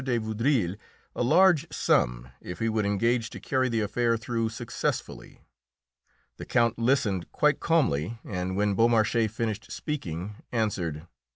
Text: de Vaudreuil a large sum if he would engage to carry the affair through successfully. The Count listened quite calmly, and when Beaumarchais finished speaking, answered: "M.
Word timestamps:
de 0.03 0.17
Vaudreuil 0.17 0.77
a 1.15 1.21
large 1.21 1.67
sum 1.71 2.27
if 2.41 2.57
he 2.57 2.67
would 2.67 2.87
engage 2.87 3.29
to 3.29 3.39
carry 3.39 3.69
the 3.69 3.81
affair 3.81 4.17
through 4.17 4.49
successfully. 4.49 5.41
The 6.37 6.45
Count 6.47 6.79
listened 6.79 7.31
quite 7.31 7.59
calmly, 7.59 8.17
and 8.25 8.55
when 8.57 8.73
Beaumarchais 8.75 9.27
finished 9.29 9.71
speaking, 9.71 10.37
answered: 10.51 10.97
"M. 11.01 11.07